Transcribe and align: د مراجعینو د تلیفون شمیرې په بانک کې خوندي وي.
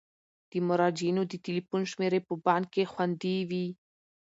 د 0.51 0.53
مراجعینو 0.67 1.21
د 1.27 1.33
تلیفون 1.45 1.81
شمیرې 1.91 2.19
په 2.27 2.33
بانک 2.45 2.65
کې 2.73 2.89
خوندي 2.91 3.37
وي. 3.49 3.67